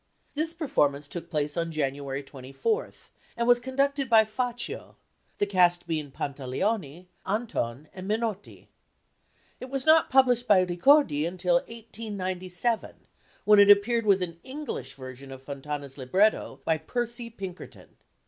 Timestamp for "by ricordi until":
10.47-11.57